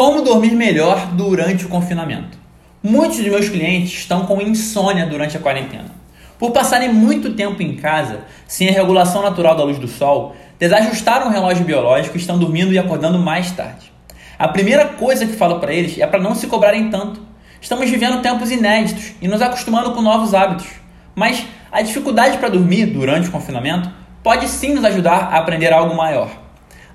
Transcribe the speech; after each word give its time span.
Como 0.00 0.22
dormir 0.22 0.52
melhor 0.52 1.08
durante 1.08 1.66
o 1.66 1.68
confinamento? 1.68 2.38
Muitos 2.82 3.18
dos 3.18 3.26
meus 3.26 3.50
clientes 3.50 3.92
estão 3.92 4.24
com 4.24 4.40
insônia 4.40 5.04
durante 5.04 5.36
a 5.36 5.40
quarentena. 5.40 5.90
Por 6.38 6.52
passarem 6.52 6.90
muito 6.90 7.34
tempo 7.34 7.62
em 7.62 7.76
casa, 7.76 8.20
sem 8.48 8.70
a 8.70 8.72
regulação 8.72 9.20
natural 9.20 9.54
da 9.54 9.62
luz 9.62 9.78
do 9.78 9.86
sol, 9.86 10.34
desajustaram 10.58 11.26
o 11.26 11.30
relógio 11.30 11.66
biológico 11.66 12.16
e 12.16 12.18
estão 12.18 12.38
dormindo 12.38 12.72
e 12.72 12.78
acordando 12.78 13.18
mais 13.18 13.50
tarde. 13.50 13.92
A 14.38 14.48
primeira 14.48 14.86
coisa 14.86 15.26
que 15.26 15.34
falo 15.34 15.60
para 15.60 15.74
eles 15.74 15.98
é 15.98 16.06
para 16.06 16.18
não 16.18 16.34
se 16.34 16.46
cobrarem 16.46 16.88
tanto. 16.88 17.20
Estamos 17.60 17.90
vivendo 17.90 18.22
tempos 18.22 18.50
inéditos 18.50 19.12
e 19.20 19.28
nos 19.28 19.42
acostumando 19.42 19.92
com 19.92 20.00
novos 20.00 20.32
hábitos. 20.32 20.66
Mas 21.14 21.44
a 21.70 21.82
dificuldade 21.82 22.38
para 22.38 22.48
dormir 22.48 22.86
durante 22.86 23.28
o 23.28 23.30
confinamento 23.30 23.90
pode 24.22 24.48
sim 24.48 24.72
nos 24.72 24.84
ajudar 24.86 25.24
a 25.30 25.36
aprender 25.36 25.74
algo 25.74 25.94
maior. 25.94 26.30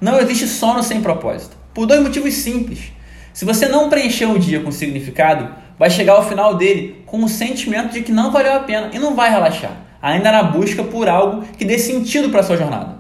Não 0.02 0.20
existe 0.20 0.48
sono 0.48 0.82
sem 0.82 1.04
propósito. 1.04 1.56
Por 1.72 1.86
dois 1.86 2.02
motivos 2.02 2.34
simples. 2.34 2.95
Se 3.36 3.44
você 3.44 3.68
não 3.68 3.90
preencher 3.90 4.28
o 4.28 4.40
dia 4.40 4.62
com 4.62 4.72
significado, 4.72 5.50
vai 5.78 5.90
chegar 5.90 6.14
ao 6.14 6.26
final 6.26 6.56
dele 6.56 7.04
com 7.06 7.22
o 7.22 7.28
sentimento 7.28 7.92
de 7.92 8.02
que 8.02 8.14
não 8.14 8.32
valeu 8.32 8.54
a 8.54 8.62
pena 8.62 8.92
e 8.94 8.98
não 8.98 9.14
vai 9.14 9.30
relaxar, 9.30 9.74
ainda 10.02 10.32
na 10.32 10.42
busca 10.42 10.82
por 10.86 11.10
algo 11.10 11.44
que 11.58 11.66
dê 11.66 11.78
sentido 11.78 12.30
para 12.30 12.42
sua 12.42 12.56
jornada. 12.56 12.96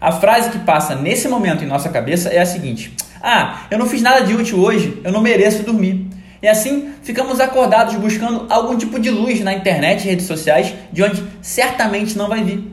A 0.00 0.10
frase 0.10 0.48
que 0.48 0.58
passa 0.60 0.94
nesse 0.94 1.28
momento 1.28 1.62
em 1.62 1.66
nossa 1.66 1.90
cabeça 1.90 2.30
é 2.30 2.40
a 2.40 2.46
seguinte: 2.46 2.94
Ah, 3.22 3.66
eu 3.70 3.78
não 3.78 3.84
fiz 3.84 4.00
nada 4.00 4.24
de 4.24 4.34
útil 4.34 4.58
hoje, 4.58 5.02
eu 5.04 5.12
não 5.12 5.20
mereço 5.20 5.62
dormir. 5.62 6.06
E 6.42 6.48
assim 6.48 6.94
ficamos 7.02 7.38
acordados 7.38 7.94
buscando 7.96 8.46
algum 8.48 8.78
tipo 8.78 8.98
de 8.98 9.10
luz 9.10 9.40
na 9.40 9.52
internet 9.52 10.02
e 10.02 10.08
redes 10.08 10.26
sociais 10.26 10.72
de 10.94 11.02
onde 11.02 11.22
certamente 11.42 12.16
não 12.16 12.30
vai 12.30 12.42
vir. 12.42 12.60
O 12.60 12.70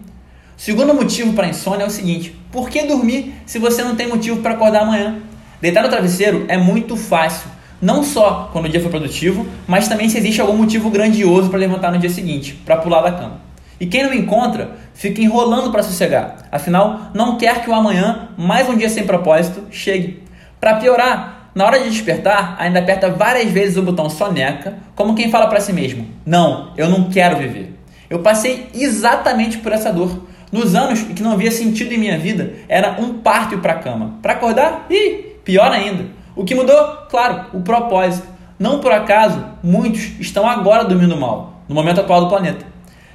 segundo 0.56 0.94
motivo 0.94 1.34
para 1.34 1.48
a 1.48 1.50
insônia 1.50 1.84
é 1.84 1.88
o 1.88 1.92
seguinte: 1.92 2.34
por 2.54 2.70
que 2.70 2.84
dormir 2.84 3.34
se 3.46 3.60
você 3.60 3.84
não 3.84 3.98
tem 3.98 4.08
motivo 4.08 4.42
para 4.42 4.54
acordar 4.54 4.84
amanhã? 4.84 5.22
Deitar 5.62 5.84
no 5.84 5.90
travesseiro 5.90 6.46
é 6.48 6.58
muito 6.58 6.98
fácil, 6.98 7.48
não 7.80 8.04
só 8.04 8.50
quando 8.52 8.66
o 8.66 8.70
dia 8.70 8.82
foi 8.82 8.90
produtivo, 8.90 9.46
mas 9.68 9.88
também 9.88 10.10
se 10.10 10.18
existe 10.18 10.42
algum 10.42 10.58
motivo 10.58 10.90
grandioso 10.90 11.50
para 11.50 11.60
levantar 11.60 11.92
no 11.92 12.00
dia 12.00 12.10
seguinte, 12.10 12.54
para 12.66 12.78
pular 12.78 13.02
da 13.02 13.12
cama. 13.12 13.42
E 13.80 13.86
quem 13.86 14.04
não 14.04 14.14
encontra, 14.14 14.72
fica 14.94 15.22
enrolando 15.22 15.72
para 15.72 15.84
sossegar, 15.84 16.48
afinal, 16.52 17.12
não 17.14 17.38
quer 17.38 17.64
que 17.64 17.70
o 17.70 17.74
amanhã, 17.74 18.30
mais 18.38 18.68
um 18.68 18.76
dia 18.76 18.90
sem 18.90 19.06
propósito, 19.06 19.64
chegue. 19.72 20.24
Para 20.60 20.76
piorar, 20.76 21.50
na 21.54 21.66
hora 21.66 21.80
de 21.80 21.90
despertar, 21.90 22.56
ainda 22.60 22.80
aperta 22.80 23.10
várias 23.10 23.52
vezes 23.52 23.78
o 23.78 23.84
botão 23.84 24.10
soneca, 24.10 24.76
como 24.96 25.16
quem 25.16 25.30
fala 25.30 25.48
para 25.48 25.60
si 25.60 25.74
mesmo: 25.74 26.08
Não, 26.26 26.74
eu 26.78 26.90
não 26.90 27.10
quero 27.10 27.38
viver. 27.38 27.78
Eu 28.10 28.20
passei 28.20 28.68
exatamente 28.74 29.58
por 29.58 29.72
essa 29.72 29.92
dor. 29.92 30.28
Nos 30.52 30.76
anos 30.76 31.00
em 31.02 31.14
que 31.14 31.24
não 31.24 31.32
havia 31.32 31.50
sentido 31.50 31.94
em 31.94 31.98
minha 31.98 32.18
vida, 32.18 32.54
era 32.68 32.98
um 33.00 33.20
parto 33.20 33.58
para 33.60 33.74
a 33.74 33.80
cama. 33.80 34.20
Para 34.22 34.34
acordar, 34.34 34.86
ih, 34.90 35.31
Pior 35.44 35.72
ainda, 35.72 36.06
o 36.36 36.44
que 36.44 36.54
mudou? 36.54 36.98
Claro, 37.10 37.46
o 37.54 37.62
propósito. 37.62 38.28
Não 38.60 38.80
por 38.80 38.92
acaso, 38.92 39.44
muitos 39.64 40.20
estão 40.20 40.48
agora 40.48 40.86
dormindo 40.86 41.18
mal, 41.18 41.64
no 41.68 41.74
momento 41.74 42.02
atual 42.02 42.22
do 42.22 42.30
planeta. 42.30 42.66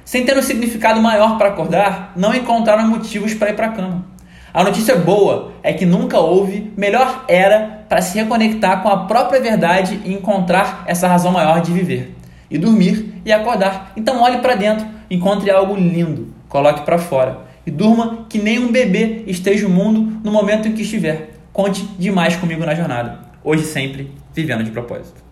Sem 0.03 0.25
ter 0.25 0.37
um 0.37 0.41
significado 0.41 1.01
maior 1.01 1.37
para 1.37 1.49
acordar, 1.49 2.11
não 2.15 2.35
encontraram 2.35 2.87
motivos 2.87 3.33
para 3.33 3.49
ir 3.49 3.55
para 3.55 3.67
a 3.67 3.71
cama. 3.71 4.05
A 4.53 4.63
notícia 4.63 4.95
boa 4.95 5.53
é 5.63 5.71
que 5.71 5.85
nunca 5.85 6.19
houve 6.19 6.73
melhor 6.75 7.23
era 7.27 7.85
para 7.87 8.01
se 8.01 8.17
reconectar 8.17 8.81
com 8.81 8.89
a 8.89 9.05
própria 9.05 9.39
verdade 9.39 10.01
e 10.03 10.13
encontrar 10.13 10.83
essa 10.85 11.07
razão 11.07 11.31
maior 11.31 11.61
de 11.61 11.71
viver. 11.71 12.15
E 12.51 12.57
dormir 12.57 13.21
e 13.23 13.31
acordar. 13.31 13.93
Então 13.95 14.21
olhe 14.21 14.39
para 14.39 14.55
dentro, 14.55 14.85
encontre 15.09 15.51
algo 15.51 15.75
lindo, 15.75 16.33
coloque 16.49 16.81
para 16.81 16.97
fora 16.97 17.41
e 17.65 17.71
durma 17.71 18.25
que 18.29 18.37
nem 18.37 18.59
um 18.59 18.71
bebê 18.71 19.23
esteja 19.27 19.67
o 19.67 19.69
mundo 19.69 20.19
no 20.23 20.31
momento 20.31 20.67
em 20.67 20.71
que 20.73 20.81
estiver. 20.81 21.36
Conte 21.57 21.83
demais 21.97 22.35
comigo 22.35 22.63
na 22.63 22.75
jornada. 22.75 23.17
Hoje 23.43 23.63
sempre, 23.63 24.11
vivendo 24.31 24.63
de 24.63 24.69
propósito. 24.69 25.26